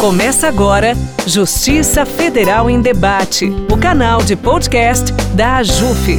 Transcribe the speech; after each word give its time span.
Começa 0.00 0.46
agora 0.46 0.92
Justiça 1.26 2.04
Federal 2.04 2.68
em 2.68 2.82
Debate, 2.82 3.46
o 3.72 3.78
canal 3.78 4.22
de 4.22 4.36
podcast 4.36 5.10
da 5.34 5.56
AJUF. 5.56 6.18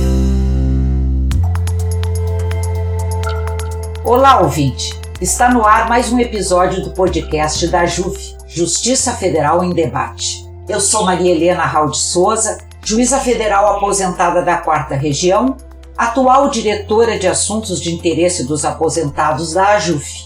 Olá, 4.04 4.42
ouvinte. 4.42 5.00
Está 5.22 5.50
no 5.50 5.64
ar 5.64 5.88
mais 5.88 6.12
um 6.12 6.20
episódio 6.20 6.84
do 6.84 6.90
podcast 6.90 7.68
da 7.68 7.82
AJUF, 7.82 8.36
Justiça 8.48 9.14
Federal 9.14 9.64
em 9.64 9.70
Debate. 9.70 10.44
Eu 10.68 10.82
sou 10.82 11.06
Maria 11.06 11.32
Helena 11.32 11.64
Raul 11.64 11.92
de 11.92 12.00
Souza, 12.00 12.58
juíza 12.84 13.20
federal 13.20 13.78
aposentada 13.78 14.42
da 14.42 14.58
Quarta 14.58 14.96
Região, 14.96 15.56
atual 15.96 16.50
diretora 16.50 17.20
de 17.20 17.28
Assuntos 17.28 17.80
de 17.80 17.94
Interesse 17.94 18.44
dos 18.44 18.66
Aposentados 18.66 19.54
da 19.54 19.76
AJUF. 19.76 20.26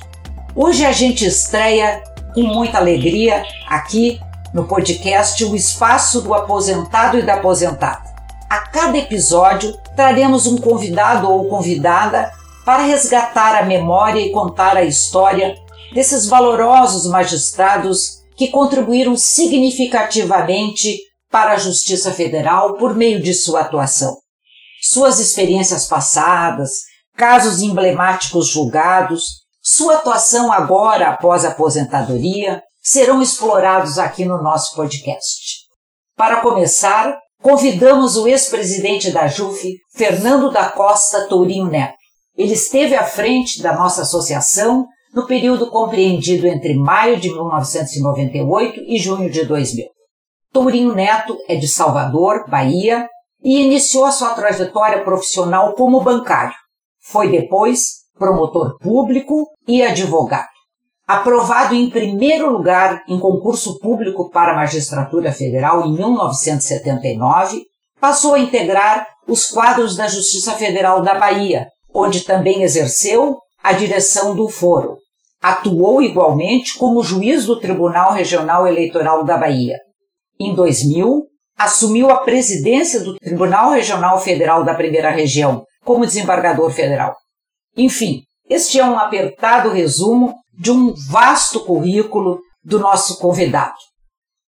Hoje 0.56 0.86
a 0.86 0.94
gente 0.94 1.26
estreia 1.26 2.02
com 2.34 2.42
muita 2.42 2.78
alegria 2.78 3.44
aqui 3.68 4.20
no 4.54 4.66
podcast 4.68 5.44
O 5.46 5.56
Espaço 5.56 6.22
do 6.22 6.34
Aposentado 6.34 7.18
e 7.18 7.22
da 7.22 7.36
Aposentada. 7.36 8.10
A 8.50 8.60
cada 8.60 8.98
episódio 8.98 9.78
traremos 9.96 10.46
um 10.46 10.58
convidado 10.58 11.30
ou 11.30 11.48
convidada 11.48 12.32
para 12.66 12.84
resgatar 12.84 13.56
a 13.56 13.66
memória 13.66 14.20
e 14.20 14.32
contar 14.32 14.76
a 14.76 14.84
história 14.84 15.56
desses 15.94 16.28
valorosos 16.28 17.10
magistrados 17.10 18.22
que 18.36 18.48
contribuíram 18.50 19.16
significativamente 19.16 20.98
para 21.30 21.54
a 21.54 21.58
Justiça 21.58 22.12
Federal 22.12 22.76
por 22.76 22.96
meio 22.96 23.22
de 23.22 23.34
sua 23.34 23.62
atuação. 23.62 24.18
Suas 24.82 25.20
experiências 25.20 25.88
passadas, 25.88 26.82
casos 27.16 27.62
emblemáticos 27.62 28.48
julgados, 28.48 29.41
sua 29.62 29.96
atuação 29.96 30.52
agora, 30.52 31.10
após 31.10 31.46
a 31.46 31.50
aposentadoria, 31.50 32.64
serão 32.82 33.22
explorados 33.22 34.00
aqui 34.00 34.26
no 34.26 34.42
nosso 34.42 34.76
podcast. 34.76 35.68
Para 36.18 36.42
começar, 36.42 37.16
convidamos 37.44 38.18
o 38.18 38.28
ex-presidente 38.28 39.12
da 39.12 39.28
JUF, 39.28 39.78
Fernando 39.94 40.52
da 40.52 40.70
Costa 40.70 41.28
Tourinho 41.28 41.68
Neto. 41.68 41.94
Ele 42.36 42.54
esteve 42.54 42.96
à 42.96 43.04
frente 43.04 43.62
da 43.62 43.76
nossa 43.76 44.02
associação 44.02 44.88
no 45.14 45.28
período 45.28 45.70
compreendido 45.70 46.48
entre 46.48 46.74
maio 46.74 47.20
de 47.20 47.30
1998 47.30 48.82
e 48.88 48.98
junho 48.98 49.30
de 49.30 49.46
2000. 49.46 49.86
Tourinho 50.52 50.96
Neto 50.96 51.38
é 51.48 51.56
de 51.56 51.68
Salvador, 51.68 52.50
Bahia, 52.50 53.08
e 53.44 53.62
iniciou 53.62 54.12
sua 54.12 54.34
trajetória 54.34 55.04
profissional 55.04 55.74
como 55.74 56.02
bancário. 56.02 56.56
Foi 57.04 57.30
depois 57.30 58.01
promotor 58.22 58.78
público 58.78 59.48
e 59.68 59.82
advogado. 59.82 60.48
Aprovado 61.08 61.74
em 61.74 61.90
primeiro 61.90 62.52
lugar 62.52 63.02
em 63.08 63.20
concurso 63.20 63.80
público 63.80 64.30
para 64.30 64.52
a 64.52 64.56
magistratura 64.56 65.32
federal 65.32 65.88
em 65.88 65.94
1979, 65.94 67.64
passou 68.00 68.36
a 68.36 68.40
integrar 68.40 69.08
os 69.28 69.48
quadros 69.48 69.96
da 69.96 70.08
Justiça 70.08 70.54
Federal 70.54 71.02
da 71.02 71.16
Bahia, 71.16 71.66
onde 71.92 72.22
também 72.22 72.62
exerceu 72.62 73.40
a 73.64 73.74
direção 73.74 74.36
do 74.36 74.48
foro. 74.48 74.98
Atuou 75.42 76.00
igualmente 76.04 76.78
como 76.78 77.04
juiz 77.04 77.48
do 77.48 77.60
Tribunal 77.60 78.14
Regional 78.14 78.68
Eleitoral 78.68 79.24
da 79.24 79.36
Bahia. 79.36 79.78
Em 80.40 80.54
2000, 80.54 81.24
assumiu 81.58 82.12
a 82.12 82.18
presidência 82.18 83.00
do 83.00 83.16
Tribunal 83.16 83.72
Regional 83.72 84.20
Federal 84.22 84.64
da 84.64 84.76
Primeira 84.76 85.10
Região 85.10 85.64
como 85.84 86.06
desembargador 86.06 86.70
federal. 86.70 87.16
Enfim, 87.76 88.24
este 88.50 88.80
é 88.80 88.86
um 88.86 88.98
apertado 88.98 89.70
resumo 89.70 90.36
de 90.54 90.72
um 90.72 90.94
vasto 90.94 91.62
currículo 91.62 92.42
do 92.62 92.80
nosso 92.80 93.18
convidado. 93.18 93.78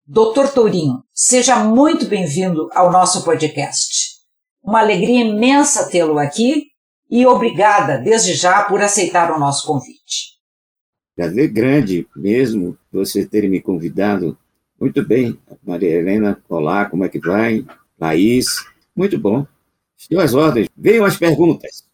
Doutor 0.06 0.48
Tourinho, 0.48 1.04
seja 1.12 1.62
muito 1.62 2.06
bem-vindo 2.06 2.68
ao 2.72 2.91
nosso 2.91 3.22
podcast. 3.22 4.18
Uma 4.62 4.80
alegria 4.80 5.20
imensa 5.20 5.88
tê-lo 5.88 6.19
aqui 6.19 6.69
e 7.10 7.26
obrigada 7.26 7.98
desde 7.98 8.34
já 8.34 8.64
por 8.64 8.81
aceitar 8.81 9.31
o 9.31 9.38
nosso 9.38 9.66
convite. 9.66 10.38
Prazer 11.14 11.48
grande 11.48 12.08
mesmo 12.16 12.78
você 12.91 13.26
ter 13.26 13.48
me 13.48 13.60
convidado. 13.60 14.37
Muito 14.81 15.04
bem, 15.06 15.38
Maria 15.62 15.91
Helena, 15.91 16.42
olá, 16.48 16.87
como 16.87 17.04
é 17.04 17.08
que 17.10 17.19
vai? 17.19 17.66
Laís, 18.00 18.47
muito 18.97 19.19
bom. 19.19 19.47
Estou 19.97 20.19
às 20.20 20.32
ordens. 20.32 20.69
Venham 20.75 21.04
as 21.04 21.19
perguntas. 21.19 21.89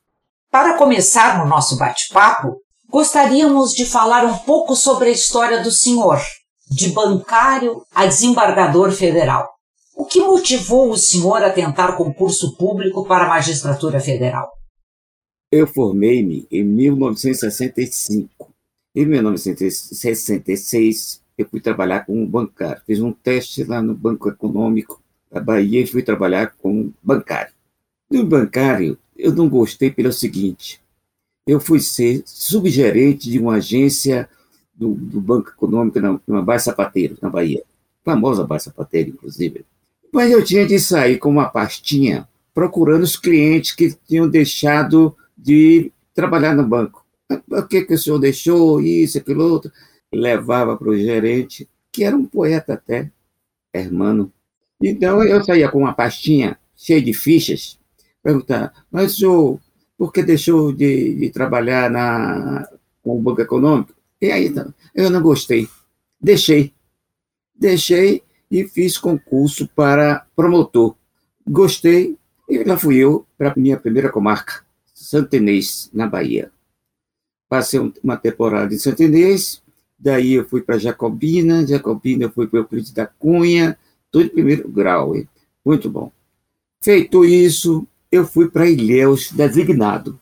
Para 0.59 0.78
começar 0.78 1.39
no 1.39 1.47
nosso 1.47 1.77
bate-papo, 1.77 2.56
gostaríamos 2.89 3.75
de 3.75 3.84
falar 3.84 4.25
um 4.25 4.39
pouco 4.39 4.75
sobre 4.75 5.11
a 5.11 5.12
história 5.12 5.62
do 5.62 5.71
senhor, 5.71 6.19
de 6.71 6.93
bancário 6.93 7.83
a 7.94 8.06
desembargador 8.06 8.91
federal. 8.91 9.50
O 9.94 10.06
que 10.06 10.19
motivou 10.19 10.91
o 10.91 10.97
senhor 10.97 11.44
a 11.44 11.50
tentar 11.50 11.99
concurso 11.99 12.56
público 12.56 13.06
para 13.06 13.27
a 13.27 13.28
magistratura 13.28 14.00
federal? 14.00 14.50
Eu 15.53 15.67
formei-me 15.67 16.49
em 16.50 16.65
1965. 16.65 18.50
Em 18.94 19.05
1966, 19.05 21.21
eu 21.37 21.47
fui 21.50 21.61
trabalhar 21.61 22.06
como 22.06 22.27
bancário. 22.27 22.81
Fiz 22.87 22.99
um 22.99 23.12
teste 23.12 23.62
lá 23.62 23.83
no 23.83 23.94
Banco 23.94 24.31
Econômico 24.31 25.03
da 25.31 25.38
Bahia 25.38 25.83
e 25.83 25.87
fui 25.87 26.03
trabalhar 26.03 26.55
como 26.62 26.94
bancário. 27.03 27.53
No 28.11 28.25
bancário, 28.25 28.99
eu 29.19 29.32
não 29.32 29.49
gostei 29.49 29.91
pelo 29.91 30.12
seguinte: 30.12 30.81
eu 31.47 31.60
fui 31.60 31.81
ser 31.81 32.22
subgerente 32.25 33.31
de 33.31 33.38
uma 33.38 33.54
agência 33.54 34.28
do, 34.75 34.94
do 34.94 35.21
Banco 35.21 35.50
Econômico 35.50 36.00
na, 36.00 36.21
na 36.27 36.43
Baía 36.43 36.59
Sapateiro, 36.59 37.16
na 37.21 37.31
Bahia. 37.31 37.62
Famosa 38.05 38.44
Baía 38.44 38.60
Sapateiro, 38.60 39.10
inclusive. 39.10 39.65
Mas 40.12 40.31
eu 40.31 40.44
tinha 40.44 40.66
de 40.66 40.78
sair 40.78 41.19
com 41.19 41.28
uma 41.28 41.49
pastinha 41.49 42.28
procurando 42.55 43.03
os 43.03 43.16
clientes 43.16 43.72
que 43.72 43.94
tinham 44.06 44.28
deixado 44.28 45.16
de 45.37 45.93
trabalhar 46.15 46.55
no 46.55 46.66
banco. 46.66 47.05
O 47.50 47.62
que, 47.65 47.82
que 47.82 47.94
o 47.94 47.99
senhor 47.99 48.19
deixou? 48.19 48.81
Isso, 48.81 49.19
aquilo 49.19 49.44
outro. 49.44 49.71
Levava 50.12 50.76
para 50.76 50.88
o 50.88 50.97
gerente, 50.97 51.69
que 51.93 52.05
era 52.05 52.16
um 52.16 52.25
poeta 52.25 52.75
até, 52.75 53.10
hermano. 53.72 54.32
Então 54.81 55.22
eu 55.22 55.44
saía 55.44 55.69
com 55.69 55.81
uma 55.81 55.93
pastinha 55.93 56.59
cheia 56.76 57.03
de 57.03 57.12
fichas 57.12 57.78
perguntar, 58.26 58.72
mas 58.91 59.12
o 59.12 59.16
senhor, 59.16 59.60
por 59.97 60.12
que 60.12 60.20
deixou 60.20 60.72
de, 60.72 61.14
de 61.14 61.31
trabalhar 61.31 61.88
na, 61.88 62.69
com 63.00 63.16
o 63.16 63.22
Banco 63.22 63.41
Econômico? 63.41 63.94
E 64.20 64.32
aí, 64.32 64.53
eu 64.92 65.10
não 65.10 65.22
gostei. 65.22 65.69
Deixei. 66.20 66.75
Deixei 67.54 68.25
e 68.50 68.64
fiz 68.64 68.98
concurso 68.98 69.69
para 69.69 70.26
promotor. 70.34 70.97
Gostei 71.48 72.19
e 72.48 72.64
lá 72.64 72.76
fui 72.76 72.97
eu 72.97 73.25
para 73.38 73.53
a 73.53 73.54
minha 73.56 73.76
primeira 73.76 74.10
comarca, 74.10 74.64
Santenês, 74.93 75.88
na 75.94 76.08
Bahia. 76.08 76.50
Passei 77.48 77.78
uma 78.03 78.16
temporada 78.16 78.75
em 78.75 78.78
Santenês, 78.78 79.62
daí 79.97 80.32
eu 80.32 80.48
fui 80.48 80.62
para 80.62 80.78
Jacobina, 80.78 81.64
Jacobina 81.64 82.25
eu 82.25 82.32
fui 82.32 82.48
para 82.48 82.58
Euclides 82.58 82.91
da 82.91 83.06
Cunha, 83.06 83.78
tudo 84.10 84.26
em 84.26 84.31
primeiro 84.31 84.69
grau, 84.69 85.14
muito 85.64 85.88
bom. 85.88 86.10
Feito 86.82 87.25
isso, 87.25 87.87
eu 88.16 88.27
fui 88.27 88.50
para 88.50 88.69
Ilhéus 88.69 89.31
designado. 89.32 90.19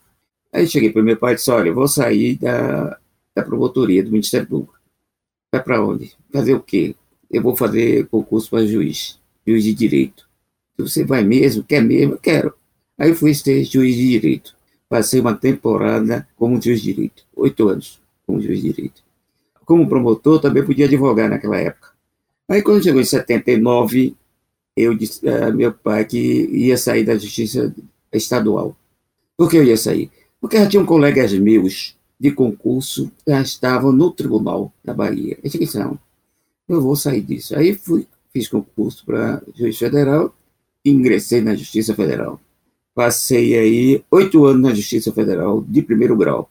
Aí 0.52 0.66
cheguei 0.66 0.92
para 0.92 1.02
meu 1.02 1.16
pai 1.16 1.32
e 1.32 1.36
disse: 1.36 1.50
Olha, 1.50 1.72
vou 1.72 1.88
sair 1.88 2.36
da, 2.36 2.98
da 3.34 3.42
promotoria 3.42 4.02
do 4.02 4.10
Ministério 4.10 4.46
Público. 4.46 4.78
Vai 5.52 5.62
para 5.62 5.84
onde? 5.84 6.12
Fazer 6.32 6.54
o 6.54 6.60
quê? 6.60 6.94
Eu 7.30 7.42
vou 7.42 7.56
fazer 7.56 8.06
concurso 8.06 8.50
para 8.50 8.66
juiz, 8.66 9.18
juiz 9.46 9.64
de 9.64 9.74
direito. 9.74 10.28
Você 10.78 11.04
vai 11.04 11.24
mesmo? 11.24 11.64
Quer 11.64 11.82
mesmo? 11.82 12.18
Quero. 12.18 12.54
Aí 12.98 13.14
fui 13.14 13.34
ser 13.34 13.64
juiz 13.64 13.96
de 13.96 14.08
direito. 14.08 14.56
Passei 14.88 15.20
uma 15.20 15.34
temporada 15.34 16.28
como 16.36 16.60
juiz 16.60 16.80
de 16.80 16.92
direito, 16.92 17.24
oito 17.34 17.68
anos 17.68 18.00
como 18.26 18.40
juiz 18.40 18.60
de 18.60 18.72
direito. 18.72 19.02
Como 19.64 19.88
promotor, 19.88 20.40
também 20.40 20.64
podia 20.64 20.86
advogar 20.86 21.28
naquela 21.28 21.58
época. 21.58 21.88
Aí, 22.48 22.62
quando 22.62 22.82
chegou 22.82 23.00
em 23.00 23.04
79, 23.04 24.14
eu 24.76 24.94
disse 24.94 25.26
a 25.28 25.50
meu 25.50 25.72
pai 25.72 26.04
que 26.04 26.18
ia 26.18 26.76
sair 26.76 27.04
da 27.04 27.16
justiça 27.16 27.74
estadual. 28.16 28.76
Por 29.36 29.50
que 29.50 29.56
eu 29.56 29.64
ia 29.64 29.76
sair? 29.76 30.10
Porque 30.40 30.56
já 30.56 30.68
tinham 30.68 30.86
colegas 30.86 31.32
meus 31.32 31.96
de 32.18 32.30
concurso 32.30 33.10
que 33.24 33.30
já 33.30 33.40
estavam 33.42 33.92
no 33.92 34.10
tribunal 34.10 34.72
da 34.84 34.94
Bahia. 34.94 35.38
Eu 35.42 35.50
disse, 35.50 35.78
não, 35.78 35.98
eu 36.68 36.80
vou 36.80 36.96
sair 36.96 37.20
disso. 37.20 37.56
Aí 37.56 37.74
fui, 37.74 38.06
fiz 38.32 38.48
concurso 38.48 39.04
para 39.04 39.42
juiz 39.54 39.76
federal 39.76 40.34
ingressei 40.84 41.40
na 41.40 41.54
Justiça 41.54 41.94
Federal. 41.94 42.40
Passei 42.94 43.58
aí 43.58 44.04
oito 44.10 44.44
anos 44.44 44.62
na 44.62 44.74
Justiça 44.74 45.12
Federal 45.12 45.64
de 45.66 45.82
primeiro 45.82 46.16
grau. 46.16 46.50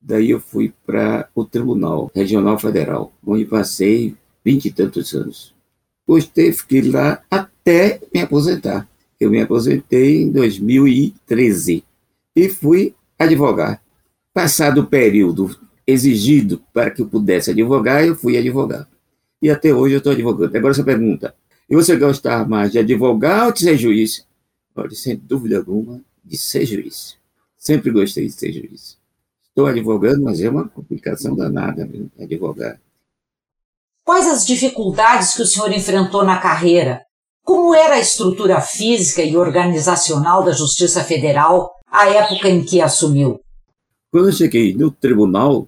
Daí 0.00 0.30
eu 0.30 0.40
fui 0.40 0.72
para 0.86 1.28
o 1.34 1.44
Tribunal 1.44 2.10
Regional 2.14 2.58
Federal, 2.58 3.12
onde 3.24 3.44
passei 3.44 4.14
vinte 4.44 4.66
e 4.66 4.72
tantos 4.72 5.12
anos. 5.14 5.54
Gostei, 6.06 6.52
fiquei 6.52 6.82
lá 6.82 7.22
até 7.30 8.00
me 8.12 8.20
aposentar. 8.20 8.88
Eu 9.22 9.30
me 9.30 9.40
aposentei 9.40 10.22
em 10.22 10.32
2013 10.32 11.84
e 12.34 12.48
fui 12.48 12.92
advogar. 13.16 13.80
Passado 14.34 14.80
o 14.80 14.86
período 14.86 15.56
exigido 15.86 16.60
para 16.72 16.90
que 16.90 17.02
eu 17.02 17.06
pudesse 17.06 17.52
advogar, 17.52 18.04
eu 18.04 18.16
fui 18.16 18.36
advogar. 18.36 18.88
e 19.40 19.48
até 19.48 19.72
hoje 19.72 19.94
eu 19.94 19.98
estou 19.98 20.10
advogando. 20.10 20.56
Agora 20.56 20.72
essa 20.72 20.82
pergunta, 20.82 21.36
e 21.70 21.76
você 21.76 21.96
gostar 21.96 22.48
mais 22.48 22.72
de 22.72 22.80
advogar 22.80 23.46
ou 23.46 23.52
de 23.52 23.60
ser 23.60 23.76
juiz? 23.76 24.26
Olha, 24.74 24.90
sem 24.90 25.16
dúvida 25.16 25.58
alguma, 25.58 26.00
de 26.24 26.36
ser 26.36 26.66
juiz. 26.66 27.16
Sempre 27.56 27.92
gostei 27.92 28.26
de 28.26 28.32
ser 28.32 28.52
juiz. 28.52 28.98
Estou 29.44 29.66
advogando, 29.66 30.24
mas 30.24 30.40
é 30.40 30.50
uma 30.50 30.68
complicação 30.68 31.36
danada 31.36 31.88
advogar. 32.18 32.80
Quais 34.04 34.26
as 34.26 34.44
dificuldades 34.44 35.36
que 35.36 35.42
o 35.42 35.46
senhor 35.46 35.70
enfrentou 35.70 36.24
na 36.24 36.38
carreira? 36.38 37.06
Como 37.44 37.74
era 37.74 37.96
a 37.96 38.00
estrutura 38.00 38.60
física 38.60 39.22
e 39.22 39.36
organizacional 39.36 40.44
da 40.44 40.52
Justiça 40.52 41.02
Federal 41.02 41.72
à 41.90 42.08
época 42.08 42.48
em 42.48 42.64
que 42.64 42.80
assumiu? 42.80 43.40
Quando 44.10 44.28
eu 44.28 44.32
cheguei 44.32 44.72
no 44.74 44.90
tribunal, 44.90 45.66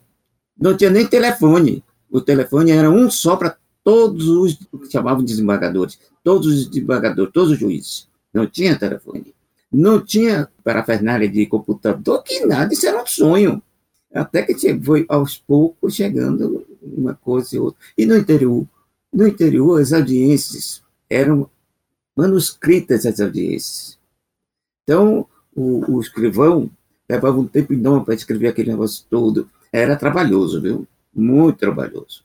não 0.56 0.76
tinha 0.76 0.90
nem 0.90 1.06
telefone. 1.06 1.82
O 2.10 2.20
telefone 2.20 2.70
era 2.70 2.88
um 2.88 3.10
só 3.10 3.36
para 3.36 3.56
todos 3.82 4.28
os 4.28 4.54
que 4.54 4.90
chamavam 4.90 5.24
de 5.24 5.32
desembargadores, 5.32 5.98
todos 6.22 6.46
os 6.46 6.66
desembargadores, 6.68 7.32
todos 7.32 7.50
os 7.50 7.58
juízes. 7.58 8.08
Não 8.32 8.46
tinha 8.46 8.78
telefone. 8.78 9.34
Não 9.72 10.00
tinha 10.00 10.48
parafernália 10.62 11.28
de 11.28 11.44
computador, 11.46 12.22
que 12.22 12.46
nada, 12.46 12.72
isso 12.72 12.86
era 12.86 13.02
um 13.02 13.06
sonho. 13.06 13.60
Até 14.14 14.42
que 14.42 14.80
foi 14.80 15.04
aos 15.08 15.36
poucos 15.36 15.96
chegando 15.96 16.64
uma 16.80 17.14
coisa 17.14 17.56
e 17.56 17.58
outra. 17.58 17.80
E 17.98 18.06
no 18.06 18.16
interior, 18.16 18.64
no 19.12 19.26
interior 19.26 19.80
as 19.80 19.92
audiências 19.92 20.80
eram 21.10 21.50
manuscritas 22.16 23.06
as 23.06 23.20
audiências. 23.20 23.98
Então, 24.82 25.26
o, 25.54 25.94
o 25.94 26.00
escrivão 26.00 26.70
levava 27.08 27.38
um 27.38 27.46
tempo 27.46 27.72
enorme 27.72 28.04
para 28.04 28.14
escrever 28.14 28.48
aquele 28.48 28.70
negócio 28.70 29.04
todo. 29.08 29.48
Era 29.72 29.96
trabalhoso, 29.96 30.60
viu? 30.60 30.86
Muito 31.14 31.58
trabalhoso. 31.58 32.24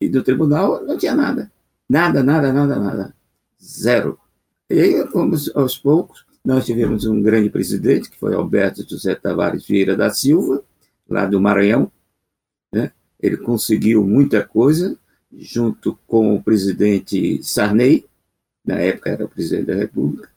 E 0.00 0.08
do 0.08 0.22
tribunal 0.22 0.84
não 0.84 0.96
tinha 0.96 1.14
nada. 1.14 1.50
Nada, 1.88 2.22
nada, 2.22 2.52
nada, 2.52 2.76
nada. 2.76 3.14
Zero. 3.62 4.18
E 4.68 4.80
aí, 4.80 5.06
fomos 5.08 5.50
aos 5.54 5.76
poucos, 5.78 6.24
nós 6.44 6.66
tivemos 6.66 7.04
um 7.06 7.22
grande 7.22 7.48
presidente, 7.50 8.10
que 8.10 8.18
foi 8.18 8.34
Alberto 8.34 8.88
José 8.88 9.14
Tavares 9.14 9.66
Vieira 9.66 9.96
da 9.96 10.10
Silva, 10.10 10.62
lá 11.08 11.26
do 11.26 11.40
Maranhão. 11.40 11.90
Né? 12.72 12.92
Ele 13.20 13.36
conseguiu 13.36 14.04
muita 14.04 14.46
coisa, 14.46 14.96
junto 15.32 15.98
com 16.06 16.34
o 16.34 16.42
presidente 16.42 17.42
Sarney, 17.42 18.04
na 18.64 18.78
época 18.78 19.10
era 19.10 19.24
o 19.24 19.28
presidente 19.28 19.66
da 19.66 19.74
República. 19.74 20.28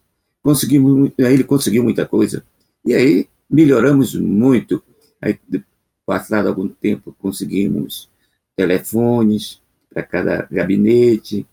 Conseguimos, 0.43 1.11
ele 1.17 1.43
conseguiu 1.43 1.83
muita 1.83 2.05
coisa. 2.05 2.43
E 2.85 2.93
aí 2.93 3.27
melhoramos 3.49 4.15
muito. 4.15 4.83
Aí, 5.21 5.39
passado 6.05 6.47
algum 6.47 6.67
tempo, 6.67 7.15
conseguimos 7.19 8.09
telefones 8.55 9.61
para 9.93 10.03
cada 10.03 10.47
gabinete. 10.51 11.45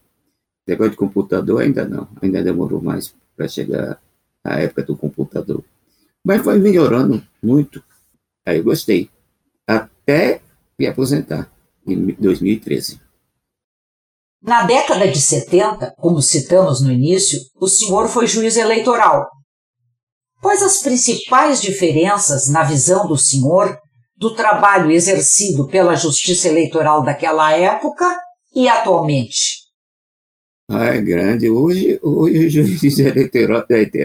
Negócio 0.67 0.93
de 0.93 0.97
computador 0.97 1.62
ainda 1.62 1.87
não, 1.87 2.09
ainda 2.21 2.43
demorou 2.43 2.81
mais 2.81 3.15
para 3.37 3.49
chegar 3.49 4.00
a 4.43 4.61
época 4.61 4.82
do 4.82 4.97
computador. 4.97 5.62
Mas 6.25 6.43
foi 6.43 6.59
melhorando 6.59 7.23
muito. 7.43 7.82
Aí 8.47 8.59
eu 8.59 8.65
gostei. 8.65 9.11
Até 9.67 10.41
me 10.79 10.87
aposentar, 10.87 11.50
em 11.87 12.15
2013. 12.19 13.00
Na 14.46 14.64
década 14.64 15.08
de 15.08 15.19
70, 15.19 15.94
como 15.96 16.20
citamos 16.20 16.82
no 16.82 16.93
início, 16.93 17.41
o 17.58 17.67
senhor 17.67 18.08
foi 18.08 18.26
juiz 18.26 18.58
eleitoral. 18.58 19.26
Quais 20.43 20.62
as 20.62 20.82
principais 20.82 21.62
diferenças, 21.62 22.46
na 22.49 22.62
visão 22.62 23.08
do 23.08 23.17
senhor, 23.17 23.79
do 24.14 24.35
trabalho 24.35 24.91
exercido 24.91 25.67
pela 25.67 25.96
Justiça 25.96 26.49
Eleitoral 26.49 27.02
daquela 27.02 27.52
época 27.52 28.05
e 28.55 28.69
atualmente? 28.69 29.64
Ah, 30.69 30.88
é 30.88 31.00
grande. 31.00 31.49
Hoje, 31.49 31.99
hoje 32.02 32.47
os 32.47 32.52
juízes 32.52 32.99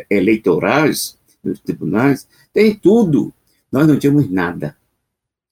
eleitorais 0.09 1.17
dos 1.43 1.59
tribunais 1.59 2.25
têm 2.53 2.73
tudo. 2.73 3.33
Nós 3.69 3.85
não 3.85 3.99
tínhamos 3.99 4.31
nada. 4.31 4.77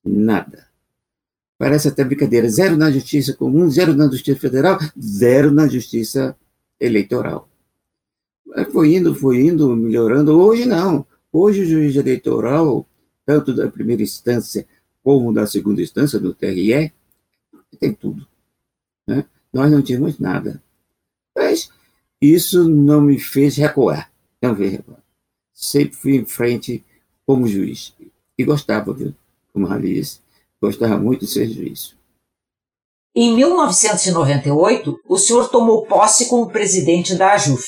Nada. 0.05 0.66
Parece 1.57 1.87
até 1.87 2.03
brincadeira. 2.03 2.47
Zero 2.49 2.77
na 2.77 2.91
justiça 2.91 3.33
comum, 3.33 3.69
zero 3.69 3.93
na 3.95 4.07
justiça 4.07 4.39
federal, 4.39 4.77
zero 4.99 5.51
na 5.51 5.67
justiça 5.67 6.37
eleitoral. 6.79 7.49
Foi 8.71 8.95
indo, 8.95 9.15
foi 9.15 9.41
indo, 9.41 9.75
melhorando. 9.75 10.39
Hoje 10.39 10.65
não. 10.65 11.05
Hoje 11.31 11.63
o 11.63 11.65
juiz 11.65 11.95
eleitoral, 11.95 12.87
tanto 13.25 13.53
da 13.53 13.69
primeira 13.69 14.03
instância 14.03 14.67
como 15.03 15.33
da 15.33 15.47
segunda 15.47 15.81
instância, 15.81 16.19
do 16.19 16.33
TRE, 16.33 16.91
tem 17.79 17.93
tudo. 17.93 18.27
Né? 19.07 19.25
Nós 19.51 19.71
não 19.71 19.81
tínhamos 19.81 20.19
nada. 20.19 20.61
Mas 21.35 21.71
isso 22.21 22.67
não 22.67 23.01
me 23.01 23.19
fez 23.19 23.55
recuar. 23.55 24.11
Não 24.41 24.53
veio 24.53 24.71
recuar. 24.71 25.01
Sempre 25.53 25.95
fui 25.95 26.15
em 26.15 26.25
frente 26.25 26.83
como 27.25 27.47
juiz. 27.47 27.93
E 28.37 28.43
gostava, 28.43 28.93
viu? 28.93 29.13
Como 29.51 29.67
a 29.67 29.79
disse 29.79 30.19
Gostava 30.61 30.97
muito 30.97 31.25
de 31.25 31.31
ser 31.31 31.49
juiz. 31.49 31.95
Em 33.15 33.35
1998, 33.35 34.99
o 35.07 35.17
senhor 35.17 35.49
tomou 35.49 35.85
posse 35.85 36.27
como 36.27 36.51
presidente 36.51 37.15
da 37.15 37.33
AJUF. 37.33 37.65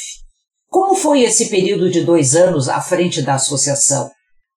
Como 0.69 0.95
foi 0.95 1.21
esse 1.21 1.49
período 1.49 1.89
de 1.89 2.03
dois 2.03 2.35
anos 2.35 2.69
à 2.69 2.79
frente 2.79 3.21
da 3.21 3.35
associação? 3.35 4.11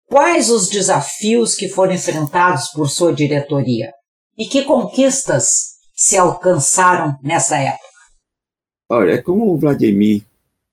Quais 0.07 0.51
os 0.51 0.69
desafios 0.69 1.55
que 1.55 1.69
foram 1.69 1.93
enfrentados 1.95 2.69
por 2.73 2.91
sua 2.91 3.13
diretoria? 3.13 3.93
E 4.37 4.47
que 4.47 4.65
conquistas 4.65 5.77
se 5.95 6.17
alcançaram 6.17 7.17
nessa 7.23 7.57
época? 7.57 7.85
Olha, 8.91 9.13
é 9.13 9.19
como 9.19 9.53
o 9.53 9.57
Vladimir 9.57 10.25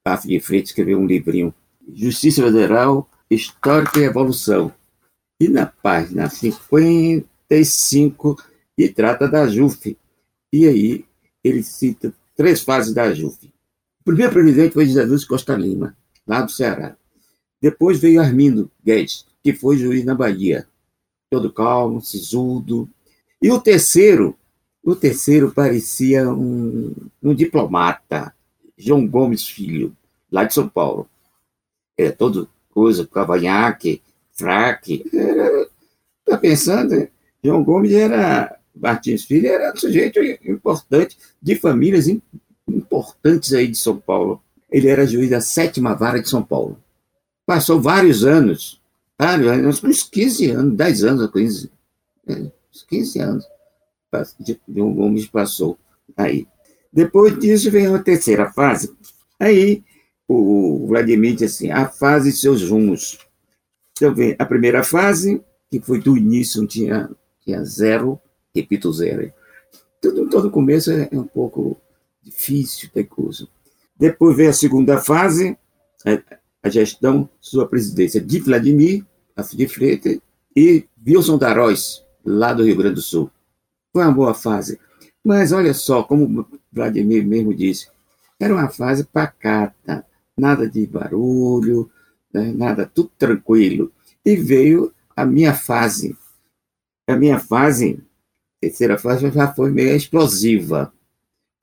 Paf 0.04 0.28
de 0.28 0.40
Freitas 0.40 0.70
escreveu 0.70 0.98
um 0.98 1.06
livrinho, 1.06 1.54
Justiça 1.94 2.42
Federal, 2.42 3.08
Histórica 3.30 4.00
e 4.00 4.06
Evolução. 4.06 4.74
E 5.40 5.48
na 5.48 5.68
página 5.68 6.28
50, 6.28 7.28
35 7.50 8.38
e 8.78 8.90
trata 8.90 9.28
da 9.28 9.48
JUF. 9.48 9.98
E 10.52 10.68
aí 10.68 11.06
ele 11.44 11.64
cita 11.64 12.14
três 12.36 12.62
fases 12.62 12.94
da 12.94 13.14
JUF. 13.14 13.48
O 14.02 14.04
primeiro 14.04 14.34
presidente 14.34 14.74
foi 14.74 14.86
Jesus 14.86 15.26
Costa 15.26 15.56
Lima, 15.56 15.98
lá 16.26 16.42
do 16.42 16.52
Ceará. 16.52 16.96
Depois 17.62 18.00
veio 18.00 18.22
Armindo 18.22 18.72
Guedes, 18.84 19.26
que 19.44 19.54
foi 19.54 19.78
juiz 19.78 20.06
na 20.06 20.14
Bahia. 20.14 20.68
Todo 21.30 21.52
calmo, 21.52 22.02
sisudo. 22.02 22.90
E 23.42 23.52
o 23.52 23.60
terceiro, 23.60 24.38
o 24.84 24.96
terceiro 24.96 25.52
parecia 25.52 26.30
um, 26.30 26.94
um 27.22 27.34
diplomata, 27.34 28.34
João 28.78 29.08
Gomes 29.08 29.48
Filho, 29.48 29.96
lá 30.32 30.44
de 30.44 30.54
São 30.54 30.70
Paulo. 30.70 31.10
É 31.98 32.12
todo 32.12 32.48
coisa, 32.70 33.08
cavanhaque, 33.08 34.02
fraque. 34.34 35.04
Está 36.20 36.38
pensando, 36.40 37.08
João 37.48 37.64
Gomes 37.64 37.94
era, 37.94 38.60
Martins 38.76 39.24
Filho 39.24 39.48
era 39.48 39.72
um 39.72 39.78
sujeito 39.78 40.20
importante, 40.44 41.18
de 41.42 41.56
famílias 41.56 42.08
importantes 42.68 43.54
aí 43.54 43.70
de 43.70 43.78
São 43.78 43.98
Paulo. 43.98 44.42
Ele 44.70 44.90
era 44.90 45.08
juiz 45.08 45.30
da 45.30 45.40
sétima 45.40 45.96
vara 45.96 46.22
de 46.22 46.28
São 46.28 46.44
Paulo. 46.44 46.78
Passou 47.46 47.82
vários 47.82 48.26
anos, 48.26 48.82
uns 49.82 50.04
15 50.04 50.52
anos, 50.52 50.76
10 50.76 51.04
anos, 51.06 51.32
15, 51.32 51.72
é, 52.28 52.34
uns 52.34 52.84
15 52.90 53.20
anos, 53.20 53.46
João 54.68 54.94
Gomes 54.94 55.26
passou 55.28 55.78
aí. 56.18 56.46
Depois 56.92 57.40
disso 57.40 57.72
veio 57.72 57.96
a 57.96 58.00
terceira 58.00 58.52
fase. 58.52 58.94
Aí 59.40 59.84
o 60.28 60.86
Vladimir 60.88 61.36
disse 61.36 61.68
assim, 61.68 61.72
a 61.72 61.88
fase 61.88 62.30
e 62.30 62.34
seus 62.34 62.70
rumos. 62.70 63.18
Então, 63.94 64.14
vem 64.14 64.36
a 64.38 64.46
primeira 64.46 64.84
fase, 64.84 65.42
que 65.72 65.80
foi 65.80 66.02
do 66.02 66.18
início, 66.18 66.60
não 66.60 66.68
tinha 66.68 67.10
tinha 67.48 67.64
zero, 67.64 68.20
repito, 68.54 68.92
zero. 68.92 69.32
Tudo, 70.02 70.30
todo 70.30 70.52
começo 70.52 70.92
é, 70.92 71.08
é 71.10 71.18
um 71.18 71.24
pouco 71.24 71.78
difícil, 72.22 72.90
coisa. 73.10 73.48
Depois 73.98 74.36
vem 74.36 74.48
a 74.48 74.54
segunda 74.54 75.00
fase, 75.00 75.58
a, 76.06 76.38
a 76.62 76.70
gestão, 76.70 77.30
sua 77.40 77.66
presidência 77.66 78.20
de 78.20 78.40
Vladimir 78.40 79.06
de 79.54 79.68
Freitas 79.68 80.20
e 80.56 80.86
Wilson 81.06 81.38
Daróis, 81.38 82.04
lá 82.26 82.54
do 82.54 82.64
Rio 82.64 82.76
Grande 82.76 82.96
do 82.96 83.02
Sul. 83.02 83.32
Foi 83.94 84.04
uma 84.04 84.12
boa 84.12 84.34
fase. 84.34 84.80
Mas 85.24 85.52
olha 85.52 85.74
só, 85.74 86.04
como 86.04 86.46
Vladimir 86.72 87.26
mesmo 87.26 87.54
disse, 87.54 87.88
era 88.40 88.54
uma 88.54 88.68
fase 88.68 89.06
pacata, 89.06 90.06
nada 90.36 90.70
de 90.70 90.86
barulho, 90.86 91.90
né, 92.34 92.52
nada, 92.54 92.90
tudo 92.92 93.12
tranquilo. 93.18 93.92
E 94.26 94.36
veio 94.36 94.92
a 95.16 95.26
minha 95.26 95.54
fase, 95.54 96.16
a 97.08 97.16
minha 97.16 97.40
fase, 97.40 98.00
terceira 98.60 98.98
fase, 98.98 99.32
já 99.32 99.54
foi 99.54 99.72
meio 99.72 99.96
explosiva. 99.96 100.94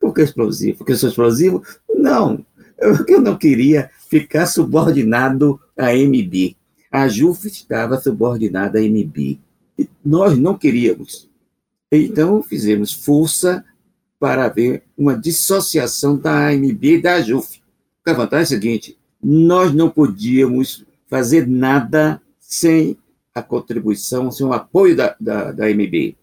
Por 0.00 0.14
que 0.14 0.22
explosiva? 0.22 0.78
Porque 0.78 0.92
eu 0.92 0.96
sou 0.96 1.10
explosivo? 1.10 1.62
Não, 1.94 2.44
eu, 2.78 3.04
eu 3.06 3.20
não 3.20 3.36
queria 3.36 3.90
ficar 4.08 4.46
subordinado 4.46 5.60
à 5.76 5.92
MB. 5.92 6.56
A 6.90 7.08
JUF 7.08 7.46
estava 7.46 8.00
subordinada 8.00 8.78
à 8.78 8.82
MB. 8.82 9.38
E 9.78 9.88
nós 10.04 10.38
não 10.38 10.56
queríamos. 10.56 11.28
Então, 11.90 12.42
fizemos 12.42 12.92
força 12.92 13.64
para 14.18 14.46
haver 14.46 14.82
uma 14.96 15.16
dissociação 15.16 16.16
da 16.16 16.48
AMB 16.48 16.82
e 16.82 17.02
da 17.02 17.20
JUF. 17.20 17.60
A 18.06 18.12
vantagem 18.12 18.40
é 18.40 18.42
a 18.42 18.46
seguinte: 18.46 18.98
nós 19.22 19.72
não 19.74 19.90
podíamos 19.90 20.84
fazer 21.08 21.46
nada 21.46 22.20
sem 22.40 22.96
a 23.34 23.42
contribuição, 23.42 24.30
sem 24.30 24.46
o 24.46 24.52
apoio 24.52 24.96
da, 24.96 25.16
da, 25.18 25.52
da 25.52 25.66
AMB. 25.66 26.16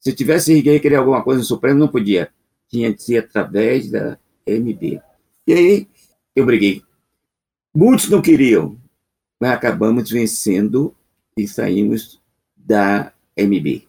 Se 0.00 0.12
tivesse 0.12 0.52
ninguém 0.52 0.80
querer 0.80 0.96
alguma 0.96 1.22
coisa 1.22 1.40
no 1.40 1.46
Supremo, 1.46 1.78
não 1.78 1.88
podia. 1.88 2.30
Tinha 2.68 2.92
que 2.92 3.02
ser 3.02 3.18
através 3.18 3.90
da 3.90 4.18
AMB. 4.46 5.00
E 5.46 5.52
aí 5.52 5.88
eu 6.34 6.44
briguei. 6.44 6.82
Muitos 7.74 8.08
não 8.10 8.20
queriam, 8.20 8.76
mas 9.40 9.52
acabamos 9.52 10.10
vencendo 10.10 10.94
e 11.36 11.48
saímos 11.48 12.20
da 12.56 13.12
MB. 13.36 13.88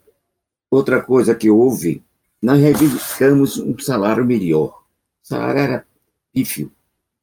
Outra 0.70 1.01
coisa 1.01 1.36
que 1.36 1.50
houve, 1.50 2.01
nós 2.41 2.60
reivindicamos 2.60 3.58
um 3.58 3.77
salário 3.77 4.25
melhor. 4.25 4.84
O 5.24 5.27
salário 5.27 5.60
era 5.60 5.88
pífio. 6.34 6.72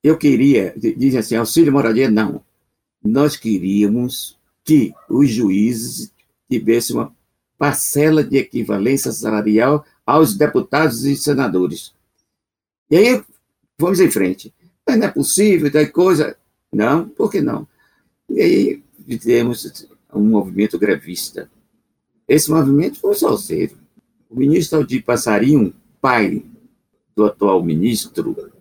Eu 0.02 0.16
queria, 0.16 0.74
dizem 0.76 1.18
assim, 1.18 1.36
auxílio 1.36 1.72
moradia, 1.72 2.10
não. 2.10 2.42
Nós 3.02 3.36
queríamos 3.36 4.38
que 4.70 4.94
os 5.08 5.28
juízes 5.28 6.12
tivessem 6.48 6.94
uma 6.94 7.12
parcela 7.58 8.22
de 8.22 8.36
equivalência 8.36 9.10
salarial 9.10 9.84
aos 10.06 10.36
deputados 10.36 11.04
e 11.04 11.16
senadores. 11.16 11.92
E 12.88 12.96
aí, 12.96 13.24
vamos 13.76 13.98
em 13.98 14.08
frente. 14.08 14.54
Mas 14.86 14.96
não 14.96 15.08
é 15.08 15.10
possível, 15.10 15.72
tem 15.72 15.90
coisa. 15.90 16.36
Não, 16.72 17.08
por 17.08 17.32
que 17.32 17.40
não? 17.40 17.66
E 18.28 18.40
aí, 18.40 18.84
fizemos 19.04 19.88
um 20.14 20.20
movimento 20.20 20.78
grevista. 20.78 21.50
Esse 22.28 22.48
movimento 22.48 23.00
foi 23.00 23.16
salseiro. 23.16 23.76
O 24.28 24.36
ministro 24.36 24.78
Aldir 24.78 25.04
Passarinho, 25.04 25.74
pai 26.00 26.44
do 27.16 27.24
atual 27.24 27.60
ministro 27.64 28.52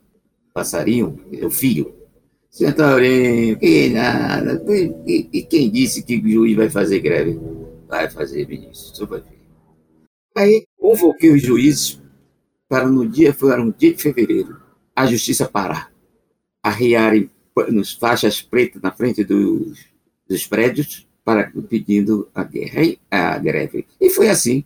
Passarinho, 0.51 1.24
o 1.44 1.51
filho, 1.51 1.94
Centaurinho, 2.50 3.58
que 3.60 3.89
nada, 3.89 4.62
e, 5.06 5.29
e, 5.32 5.44
quem 5.44 5.70
disse 5.70 6.01
que 6.01 6.18
o 6.18 6.29
juiz 6.29 6.56
vai 6.56 6.70
fazer 6.70 7.00
greve? 7.00 7.39
Vai 7.88 8.10
fazer, 8.10 8.48
ministro, 8.48 8.98
só 8.98 9.06
vai 9.06 9.22
ver. 9.22 9.39
Aí, 10.36 10.65
convoquei 10.77 11.32
os 11.32 11.41
juízes 11.41 12.01
para 12.68 12.88
no 12.88 13.08
dia, 13.08 13.34
foi 13.34 13.60
um 13.60 13.72
dia 13.72 13.94
de 13.94 14.01
fevereiro, 14.01 14.60
a 14.96 15.06
justiça 15.06 15.48
parar, 15.48 15.91
arriarem 16.63 17.29
nos 17.70 17.94
faixas 17.94 18.41
pretas 18.41 18.82
na 18.82 18.91
frente 18.91 19.24
dos, 19.24 19.86
dos 20.27 20.48
prédios, 20.48 21.08
para, 21.24 21.51
pedindo 21.70 22.27
a, 22.34 22.44
guerra, 22.44 22.98
a 23.12 23.38
greve. 23.38 23.86
E 24.01 24.10
foi 24.10 24.29
assim. 24.29 24.63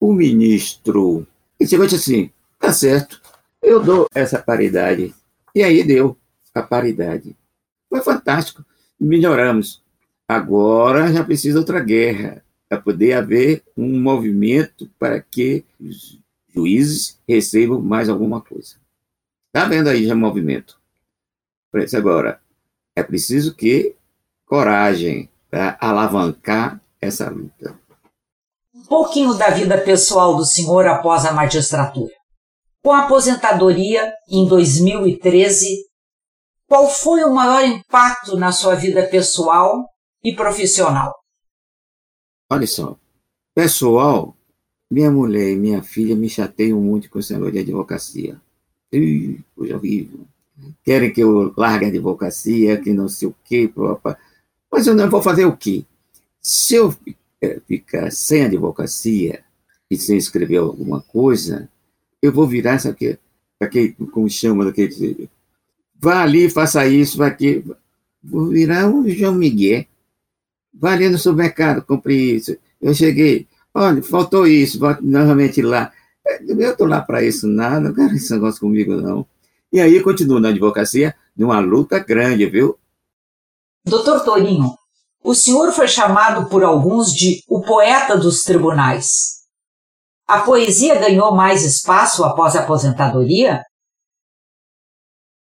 O 0.00 0.12
ministro 0.12 1.26
chegou 1.64 1.86
e 1.86 1.88
disse 1.88 2.10
assim: 2.10 2.30
tá 2.58 2.72
certo, 2.72 3.22
eu 3.62 3.82
dou 3.82 4.08
essa 4.14 4.42
paridade. 4.42 5.14
E 5.54 5.62
aí 5.62 5.84
deu 5.84 6.16
a 6.60 6.62
paridade. 6.62 7.36
Foi 7.88 8.00
fantástico. 8.00 8.64
Melhoramos. 8.98 9.82
Agora 10.28 11.12
já 11.12 11.22
precisa 11.22 11.58
outra 11.58 11.80
guerra, 11.80 12.42
para 12.68 12.80
poder 12.80 13.12
haver 13.12 13.62
um 13.76 14.00
movimento 14.00 14.90
para 14.98 15.20
que 15.20 15.64
os 15.80 16.18
juízes 16.52 17.18
recebam 17.28 17.80
mais 17.80 18.08
alguma 18.08 18.40
coisa. 18.40 18.76
Está 19.48 19.68
vendo 19.68 19.88
aí 19.88 20.06
já 20.06 20.14
movimento? 20.14 20.78
Agora, 21.94 22.40
é 22.96 23.02
preciso 23.02 23.54
que 23.54 23.94
coragem, 24.46 25.28
para 25.50 25.76
alavancar 25.80 26.80
essa 27.00 27.28
luta. 27.28 27.78
Um 28.74 28.84
pouquinho 28.84 29.34
da 29.34 29.50
vida 29.50 29.78
pessoal 29.78 30.36
do 30.36 30.44
senhor 30.44 30.86
após 30.86 31.24
a 31.26 31.32
magistratura. 31.32 32.12
Com 32.82 32.92
a 32.92 33.04
aposentadoria 33.04 34.12
em 34.28 34.46
2013, 34.46 35.86
qual 36.66 36.88
foi 36.88 37.24
o 37.24 37.34
maior 37.34 37.64
impacto 37.64 38.36
na 38.36 38.52
sua 38.52 38.74
vida 38.74 39.06
pessoal 39.06 39.88
e 40.22 40.34
profissional? 40.34 41.14
Olha 42.50 42.66
só, 42.66 42.96
pessoal, 43.54 44.36
minha 44.90 45.10
mulher 45.10 45.52
e 45.52 45.56
minha 45.56 45.82
filha 45.82 46.14
me 46.14 46.28
chateiam 46.28 46.80
muito 46.80 47.10
com 47.10 47.18
esse 47.18 47.32
negócio 47.32 47.54
de 47.54 47.60
advocacia. 47.60 48.40
Ih, 48.92 49.40
coisa 49.54 49.76
horrível. 49.76 50.20
Querem 50.84 51.12
que 51.12 51.20
eu 51.20 51.52
largue 51.56 51.86
a 51.86 51.88
advocacia, 51.88 52.80
que 52.80 52.92
não 52.92 53.08
sei 53.08 53.28
o 53.28 53.34
quê. 53.44 53.70
Mas 54.70 54.86
eu 54.86 54.94
não 54.94 55.10
vou 55.10 55.22
fazer 55.22 55.44
o 55.44 55.56
quê? 55.56 55.84
Se 56.40 56.76
eu 56.76 56.94
é, 57.42 57.60
ficar 57.66 58.10
sem 58.10 58.44
advocacia 58.44 59.44
e 59.90 59.96
sem 59.96 60.16
escrever 60.16 60.58
alguma 60.58 61.00
coisa, 61.00 61.68
eu 62.22 62.32
vou 62.32 62.46
virar, 62.46 62.78
sabe 62.78 62.96
que, 62.96 63.18
aquele, 63.60 63.92
como 64.12 64.28
chama 64.30 64.64
daquele. 64.64 65.28
Vá 65.98 66.22
ali, 66.22 66.50
faça 66.50 66.86
isso, 66.86 67.18
vai 67.18 67.28
aqui. 67.28 67.64
Vou 68.22 68.48
virar 68.48 68.86
um 68.86 69.08
João 69.08 69.34
Miguel. 69.34 69.84
Vá 70.74 70.92
ali 70.92 71.08
no 71.08 71.18
supermercado, 71.18 71.82
compre 71.82 72.36
isso. 72.36 72.56
Eu 72.80 72.94
cheguei, 72.94 73.46
olha, 73.74 74.02
faltou 74.02 74.46
isso, 74.46 74.78
vou 74.78 74.96
novamente 75.00 75.62
lá. 75.62 75.92
Eu 76.46 76.70
estou 76.70 76.86
lá 76.86 77.00
para 77.00 77.22
isso, 77.22 77.46
nada, 77.46 77.80
não 77.80 77.94
quero 77.94 78.14
esse 78.14 78.32
negócio 78.32 78.60
comigo, 78.60 78.96
não. 78.96 79.26
E 79.72 79.80
aí 79.80 80.02
continuo 80.02 80.40
na 80.40 80.48
advocacia, 80.48 81.14
numa 81.36 81.60
luta 81.60 81.98
grande, 81.98 82.46
viu? 82.46 82.78
Doutor 83.84 84.24
Torinho, 84.24 84.74
o 85.22 85.34
senhor 85.34 85.72
foi 85.72 85.88
chamado 85.88 86.48
por 86.48 86.62
alguns 86.64 87.12
de 87.12 87.42
o 87.48 87.60
poeta 87.62 88.16
dos 88.16 88.42
tribunais. 88.42 89.36
A 90.26 90.40
poesia 90.40 90.96
ganhou 90.96 91.34
mais 91.34 91.64
espaço 91.64 92.24
após 92.24 92.56
a 92.56 92.60
aposentadoria? 92.60 93.62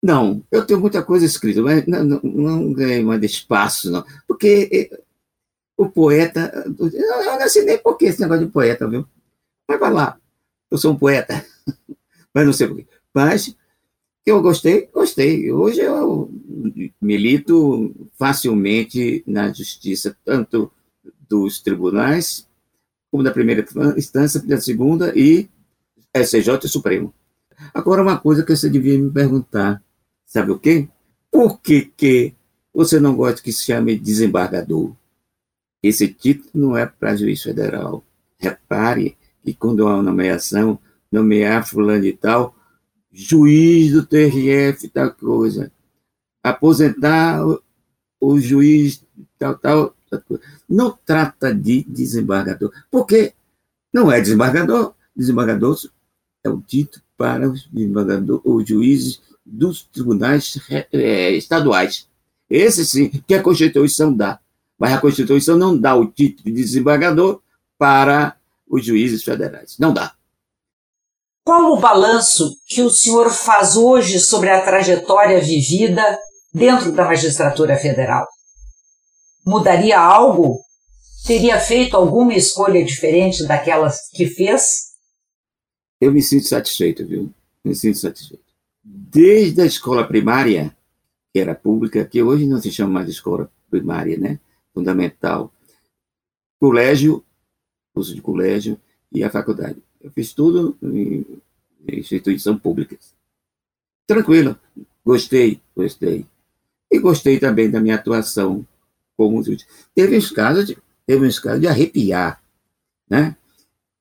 Não, 0.07 0.41
eu 0.53 0.65
tenho 0.65 0.79
muita 0.79 1.03
coisa 1.03 1.27
escrita, 1.27 1.61
mas 1.61 1.85
não, 1.85 2.05
não, 2.05 2.21
não 2.23 2.73
ganhei 2.73 3.03
mais 3.03 3.21
espaço, 3.25 3.91
não. 3.91 4.05
Porque 4.29 4.69
eh, 4.73 5.03
o 5.77 5.91
poeta. 5.91 6.65
Eu 6.79 7.39
não 7.41 7.49
sei 7.49 7.65
nem 7.65 7.77
por 7.77 7.97
que 7.97 8.05
esse 8.05 8.21
negócio 8.21 8.47
de 8.47 8.53
poeta, 8.53 8.89
viu? 8.89 9.05
Mas 9.69 9.81
vai 9.81 9.93
lá, 9.93 10.17
eu 10.71 10.79
sou 10.79 10.93
um 10.93 10.97
poeta. 10.97 11.45
Mas 12.33 12.47
não 12.47 12.53
sei 12.53 12.69
por 12.69 12.77
quê. 12.77 12.87
Mas 13.13 13.57
eu 14.25 14.41
gostei, 14.41 14.89
gostei. 14.95 15.51
Hoje 15.51 15.81
eu 15.81 16.31
milito 17.01 17.93
facilmente 18.17 19.25
na 19.27 19.53
justiça, 19.53 20.17
tanto 20.25 20.71
dos 21.29 21.61
tribunais, 21.61 22.49
como 23.11 23.25
da 23.25 23.33
primeira 23.33 23.67
instância, 23.97 24.41
da 24.41 24.61
segunda 24.61 25.13
e 25.17 25.51
e 26.15 26.69
Supremo. 26.69 27.13
Agora, 27.75 28.03
uma 28.03 28.19
coisa 28.19 28.45
que 28.45 28.55
você 28.55 28.71
devia 28.71 28.97
me 28.97 29.11
perguntar, 29.11 29.83
sabe 30.27 30.51
o 30.51 30.59
quê? 30.59 30.89
Por 31.31 31.61
que, 31.61 31.83
que 31.97 32.35
você 32.75 33.01
não 33.01 33.17
gosta 33.17 33.41
que 33.41 33.53
se 33.53 33.65
chame 33.65 33.99
desembargador? 33.99 34.95
Esse 35.83 36.09
título 36.09 36.51
não 36.53 36.77
é 36.77 36.85
para 36.85 37.17
juiz 37.17 37.43
federal. 37.43 38.05
Repare 38.39 39.17
que 39.43 39.55
quando 39.55 39.87
há 39.87 39.95
uma 39.95 40.03
nomeação, 40.03 40.79
nomear 41.11 41.67
fulano 41.67 42.05
e 42.05 42.13
tal, 42.13 42.55
juiz 43.13 43.93
do 43.93 44.05
TRF, 44.05 44.89
tal 44.89 45.13
coisa. 45.13 45.73
Aposentar 46.43 47.41
o, 48.21 48.41
juiz, 48.41 49.05
tal, 49.39 49.57
tal, 49.57 49.97
tal 50.11 50.21
coisa. 50.23 50.43
Não 50.69 50.99
trata 51.05 51.55
de 51.55 51.85
desembargador, 51.85 52.73
porque 52.91 53.33
não 53.93 54.11
é 54.11 54.21
desembargador. 54.21 54.95
Desembargador 55.15 55.79
é 56.45 56.51
o 56.51 56.61
título 56.61 57.03
para 57.17 57.49
os, 57.49 57.69
os 58.45 58.69
juízes 58.69 59.23
dos 59.47 59.85
tribunais 59.85 60.59
é, 60.93 61.31
estaduais. 61.33 62.09
Esse 62.51 62.85
sim, 62.85 63.09
que 63.27 63.35
a 63.35 63.43
Constituição 63.43 64.13
dá. 64.13 64.41
Mas 64.79 64.93
a 64.93 65.01
Constituição 65.01 65.57
não 65.57 65.77
dá 65.77 65.95
o 65.95 66.07
título 66.07 66.45
de 66.55 66.63
desembargador 66.63 67.41
para 67.79 68.37
os 68.69 68.85
juízes 68.85 69.23
federais. 69.23 69.77
Não 69.79 69.95
dá. 69.95 70.15
Qual 71.45 71.73
o 71.73 71.81
balanço 71.81 72.57
que 72.67 72.83
o 72.83 72.91
senhor 72.91 73.31
faz 73.31 73.77
hoje 73.77 74.19
sobre 74.19 74.51
a 74.51 74.61
trajetória 74.63 75.41
vivida 75.41 76.19
dentro 76.53 76.91
da 76.91 77.05
magistratura 77.05 77.77
federal? 77.77 78.27
Mudaria 79.47 79.99
algo? 79.99 80.59
Teria 81.25 81.61
feito 81.61 81.97
alguma 81.97 82.35
escolha 82.35 82.85
diferente 82.85 83.47
daquelas 83.47 84.09
que 84.13 84.27
fez? 84.27 84.87
Eu 86.01 86.13
me 86.13 86.21
sinto 86.21 86.47
satisfeito, 86.47 87.07
viu? 87.07 87.33
Me 87.65 87.75
sinto 87.75 87.99
satisfeito. 87.99 88.46
Desde 88.89 89.63
a 89.63 89.67
escola 89.67 90.07
primária, 90.07 90.77
que 91.33 91.41
era 91.41 91.55
pública, 91.55 92.05
que 92.05 92.23
hoje 92.23 92.47
não 92.47 92.61
se 92.61 92.71
chama 92.71 92.93
mais 92.93 93.07
de 93.07 93.13
escola 93.13 93.51
primária, 93.69 94.17
né? 94.17 94.39
Fundamental. 94.73 95.53
Colégio, 96.61 97.25
curso 97.93 98.15
de 98.15 98.23
colégio 98.23 98.79
e 99.11 99.25
a 99.25 99.31
faculdade. 99.31 99.83
Eu 100.01 100.11
fiz 100.13 100.33
tudo 100.33 100.77
em 100.83 101.27
instituição 101.89 102.57
pública. 102.57 102.97
Tranquilo, 104.07 104.57
gostei, 105.05 105.61
gostei. 105.75 106.25
E 106.89 106.99
gostei 107.01 107.41
também 107.41 107.69
da 107.69 107.81
minha 107.81 107.97
atuação 107.97 108.65
como 109.17 109.43
juiz. 109.43 109.67
Teve 109.95 110.17
uns 110.17 110.31
casos 110.31 110.67
de, 110.67 110.79
teve 111.05 111.27
uns 111.27 111.41
casos 111.41 111.61
de 111.61 111.67
arrepiar, 111.67 112.41
né? 113.11 113.37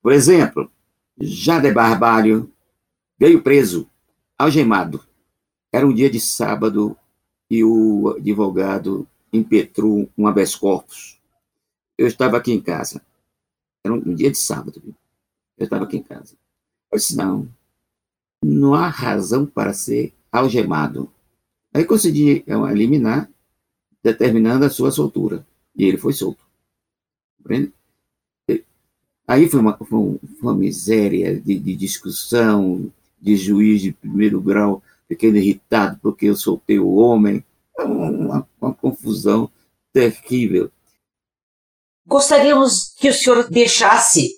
Por 0.00 0.12
exemplo, 0.12 0.70
Jader 1.18 1.74
Barbalho 1.74 2.52
veio 3.18 3.42
preso, 3.42 3.90
algemado. 4.38 5.04
Era 5.72 5.86
um 5.86 5.92
dia 5.92 6.10
de 6.10 6.20
sábado 6.20 6.96
e 7.50 7.62
o 7.64 8.14
advogado 8.16 9.06
impetrou 9.32 10.08
um 10.16 10.26
habeas 10.26 10.54
corpus. 10.54 11.18
Eu 11.96 12.06
estava 12.06 12.36
aqui 12.36 12.52
em 12.52 12.60
casa. 12.60 13.02
Era 13.84 13.94
um 13.94 14.14
dia 14.14 14.30
de 14.30 14.38
sábado. 14.38 14.82
Eu 15.56 15.64
estava 15.64 15.84
aqui 15.84 15.96
em 15.96 16.02
casa. 16.02 16.34
Eu 16.90 16.98
disse, 16.98 17.16
não, 17.16 17.48
não 18.42 18.74
há 18.74 18.88
razão 18.88 19.46
para 19.46 19.72
ser 19.72 20.12
algemado. 20.30 21.10
Aí 21.72 21.84
consegui 21.84 22.44
eliminar, 22.70 23.28
determinando 24.02 24.64
a 24.64 24.70
sua 24.70 24.90
soltura. 24.90 25.46
E 25.74 25.84
ele 25.84 25.98
foi 25.98 26.12
solto. 26.12 26.44
Aí 29.26 29.48
foi 29.48 29.60
uma, 29.60 29.76
foi 29.76 30.18
uma 30.40 30.54
miséria 30.54 31.38
de, 31.40 31.58
de, 31.58 31.76
discussão, 31.76 32.90
de 33.20 33.36
juiz 33.36 33.80
de 33.82 33.92
primeiro 33.92 34.40
grau 34.40 34.82
ficando 35.08 35.36
irritado 35.36 35.98
porque 36.02 36.26
eu 36.26 36.36
soltei 36.36 36.78
o 36.78 36.94
homem. 36.94 37.44
É 37.78 37.82
uma, 37.82 38.48
uma 38.60 38.74
confusão 38.74 39.50
terrível. 39.92 40.70
Gostaríamos 42.06 42.94
que 42.98 43.08
o 43.08 43.14
senhor 43.14 43.48
deixasse 43.50 44.30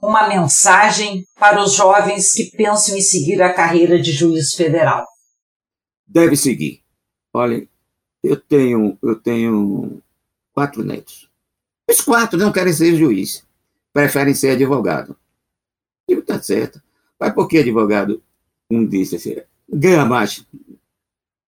uma 0.00 0.28
mensagem 0.28 1.24
para 1.38 1.62
os 1.62 1.74
jovens 1.74 2.32
que 2.32 2.50
pensam 2.56 2.96
em 2.96 3.00
seguir 3.00 3.42
a 3.42 3.52
carreira 3.52 4.00
de 4.00 4.12
juiz 4.12 4.54
federal. 4.54 5.06
Deve 6.06 6.36
seguir. 6.36 6.82
Olha, 7.32 7.66
eu 8.22 8.36
tenho, 8.36 8.96
eu 9.02 9.16
tenho 9.16 10.02
quatro 10.52 10.84
netos. 10.84 11.28
Os 11.90 12.00
quatro 12.00 12.38
não 12.38 12.52
querem 12.52 12.72
ser 12.72 12.94
juiz 12.96 13.46
preferem 13.96 14.34
ser 14.34 14.50
advogado. 14.50 15.16
E 16.06 16.20
tá 16.20 16.38
certo. 16.42 16.82
Mas 17.18 17.32
por 17.32 17.48
que 17.48 17.56
advogado? 17.56 18.22
Um 18.70 18.86
disse 18.86 19.16
assim, 19.16 19.36
ganha 19.68 20.04
mais. 20.04 20.46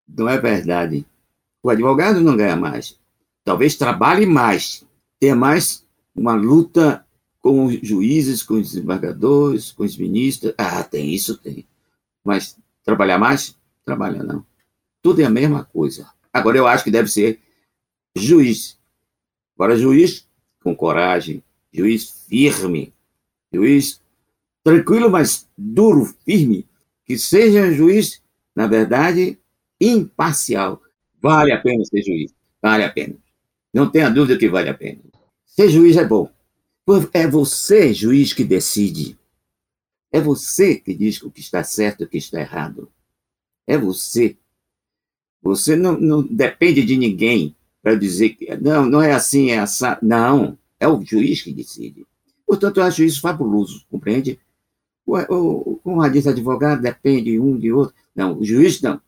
Não 0.08 0.30
é 0.30 0.40
verdade. 0.40 1.06
O 1.62 1.70
advogado 1.70 2.22
não 2.22 2.38
ganha 2.38 2.56
mais. 2.56 2.98
Talvez 3.44 3.76
trabalhe 3.76 4.26
mais, 4.26 4.86
tenha 5.20 5.36
mais 5.36 5.86
uma 6.16 6.36
luta 6.36 7.06
com 7.40 7.66
os 7.66 7.80
juízes, 7.82 8.44
com 8.44 8.56
os 8.56 8.72
desembargadores, 8.72 9.72
com 9.72 9.84
os 9.84 9.98
ministros. 9.98 10.54
Ah, 10.58 10.84
tem 10.84 11.14
isso, 11.14 11.38
tem. 11.38 11.66
Mas 12.24 12.58
trabalhar 12.84 13.18
mais? 13.18 13.56
Trabalha 13.86 14.24
não. 14.24 14.46
Tudo 15.02 15.22
é 15.22 15.26
a 15.26 15.30
mesma 15.30 15.64
coisa. 15.64 16.10
Agora 16.34 16.58
eu 16.58 16.68
acho 16.68 16.84
que 16.84 16.92
deve 16.92 17.10
ser 17.10 17.40
juiz. 18.16 18.78
Agora, 19.56 19.78
juiz 19.78 20.28
com 20.62 20.76
coragem, 20.76 21.44
juiz 21.74 22.26
firme, 22.28 22.94
juiz 23.52 24.02
tranquilo, 24.64 25.10
mas 25.10 25.48
duro, 25.58 26.14
firme, 26.26 26.66
que 27.08 27.18
seja 27.18 27.72
juiz, 27.72 28.22
na 28.54 28.68
verdade, 28.68 29.40
imparcial. 29.80 30.82
Vale 31.22 31.52
a 31.54 31.62
pena 31.62 31.84
ser 31.86 32.04
juiz, 32.04 32.34
vale 32.62 32.84
a 32.84 32.92
pena. 32.92 33.16
Não 33.74 33.90
tenha 33.90 34.10
dúvida 34.10 34.38
que 34.38 34.50
vale 34.50 34.70
a 34.70 34.74
pena. 34.74 35.00
Ser 35.46 35.70
juiz 35.70 35.96
é 35.96 36.06
bom. 36.06 36.30
É 37.14 37.28
você, 37.28 37.94
juiz, 37.94 38.34
que 38.34 38.44
decide. 38.44 39.18
É 40.12 40.22
você 40.22 40.76
que 40.76 40.94
diz 40.94 41.22
o 41.22 41.32
que 41.32 41.42
está 41.42 41.64
certo 41.64 42.02
e 42.02 42.04
o 42.06 42.10
que 42.10 42.18
está 42.18 42.40
errado. 42.40 42.90
É 43.66 43.78
você. 43.78 44.38
Você 45.42 45.76
não, 45.76 46.00
não 46.00 46.24
depende 46.24 46.84
de 46.84 46.98
ninguém 46.98 47.56
para 47.82 47.96
dizer 47.96 48.30
que 48.30 48.56
não, 48.58 48.86
não 48.86 49.02
é 49.02 49.14
assim, 49.14 49.52
é 49.52 49.60
assim. 49.60 49.86
Não. 50.02 50.58
É 50.80 50.88
o 50.88 51.04
juiz 51.04 51.42
que 51.42 51.54
decide. 51.54 52.06
Portanto, 52.46 52.78
eu 52.78 52.84
acho 52.84 53.04
isso 53.04 53.20
fabuloso, 53.20 53.86
compreende? 53.90 54.40
O, 55.08 55.18
o, 55.18 55.78
como 55.78 56.08
diz 56.10 56.28
advogado, 56.28 56.82
depende 56.82 57.32
de 57.32 57.40
um 57.40 57.58
de 57.58 57.72
outro. 57.72 57.96
Não, 58.14 58.38
o 58.38 58.44
juiz 58.44 58.82
não. 58.82 59.02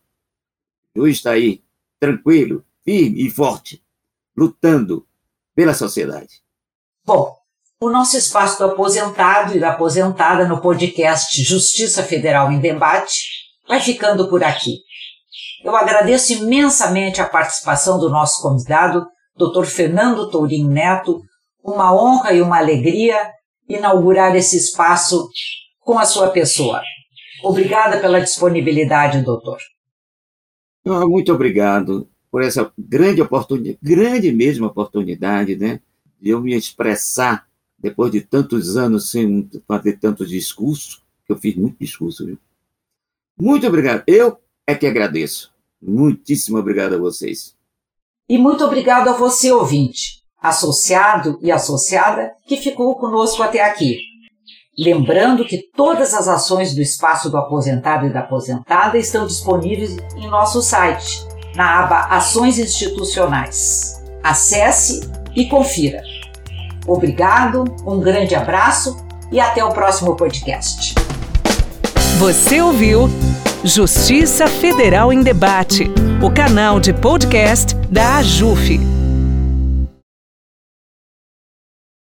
O 0.96 1.02
juiz 1.02 1.18
está 1.18 1.32
aí, 1.32 1.62
tranquilo, 2.00 2.64
firme 2.86 3.26
e 3.26 3.30
forte, 3.30 3.84
lutando 4.36 5.06
pela 5.54 5.74
sociedade. 5.74 6.42
Bom, 7.06 7.36
o 7.82 7.90
nosso 7.90 8.16
espaço 8.18 8.58
do 8.60 8.72
aposentado 8.72 9.58
e 9.58 9.60
da 9.60 9.72
aposentada 9.72 10.48
no 10.48 10.62
podcast 10.62 11.44
Justiça 11.44 12.02
Federal 12.02 12.50
em 12.50 12.60
Debate 12.60 13.50
vai 13.68 13.82
ficando 13.82 14.30
por 14.30 14.42
aqui. 14.42 14.78
Eu 15.64 15.76
agradeço 15.76 16.32
imensamente 16.32 17.22
a 17.22 17.28
participação 17.28 18.00
do 18.00 18.10
nosso 18.10 18.42
convidado, 18.42 19.06
Dr. 19.36 19.66
Fernando 19.66 20.30
Tourinho 20.30 20.70
Neto, 20.70 21.22
uma 21.62 21.94
honra 21.94 22.34
e 22.34 22.42
uma 22.42 22.58
alegria 22.58 23.32
inaugurar 23.68 24.36
esse 24.36 24.58
espaço 24.58 25.30
com 25.80 25.98
a 25.98 26.06
sua 26.06 26.30
pessoa. 26.30 26.82
Obrigada 27.44 28.00
pela 28.00 28.20
disponibilidade, 28.20 29.22
doutor. 29.22 29.58
Muito 30.86 31.34
obrigado 31.34 32.08
por 32.32 32.44
essa 32.44 32.72
grande 32.78 33.22
oportunidade, 33.22 33.80
grande 33.82 34.32
mesmo 34.32 34.66
oportunidade, 34.66 35.56
né, 35.56 35.80
de 36.20 36.30
eu 36.30 36.42
me 36.42 36.54
expressar 36.56 37.48
depois 37.78 38.12
de 38.12 38.22
tantos 38.22 38.76
anos 38.76 39.10
sem 39.10 39.50
fazer 39.68 39.98
tantos 39.98 40.30
discursos, 40.30 41.02
que 41.26 41.32
eu 41.32 41.38
fiz 41.38 41.56
muito 41.56 41.78
discurso, 41.80 42.26
viu? 42.26 42.38
Muito 43.40 43.66
obrigado. 43.66 44.04
Eu 44.06 44.38
é 44.68 44.76
que 44.76 44.86
agradeço. 44.86 45.52
Muitíssimo 45.82 46.58
obrigado 46.58 46.96
a 46.96 46.98
vocês. 46.98 47.56
E 48.28 48.38
muito 48.38 48.64
obrigado 48.66 49.08
a 49.08 49.14
você, 49.14 49.52
ouvinte 49.52 50.20
associado 50.42 51.38
e 51.42 51.52
associada 51.52 52.34
que 52.48 52.58
ficou 52.58 52.96
conosco 52.96 53.44
até 53.44 53.62
aqui. 53.62 54.00
Lembrando 54.80 55.44
que 55.44 55.58
todas 55.76 56.14
as 56.14 56.30
ações 56.30 56.74
do 56.74 56.82
Espaço 56.82 57.30
do 57.30 57.36
Aposentado 57.36 58.06
e 58.06 58.14
da 58.14 58.22
Aposentada 58.22 58.98
estão 58.98 59.28
disponíveis 59.28 59.98
em 60.16 60.30
nosso 60.30 60.62
site, 60.62 61.28
na 61.54 61.84
aba 61.84 62.06
Ações 62.06 62.58
Institucionais. 62.58 64.02
Acesse 64.24 65.02
e 65.36 65.48
confira. 65.48 66.02
Obrigado, 66.88 67.66
um 67.86 68.00
grande 68.00 68.36
abraço 68.36 69.06
e 69.30 69.38
até 69.38 69.62
o 69.62 69.74
próximo 69.74 70.16
podcast. 70.16 70.96
Você 72.18 72.62
ouviu 72.62 73.10
Justiça 73.66 74.48
Federal 74.48 75.12
em 75.12 75.22
Debate, 75.22 75.92
o 76.24 76.32
canal 76.32 76.80
de 76.80 76.94
podcast 76.94 77.76
da 77.92 78.20
AJUF. 78.20 78.99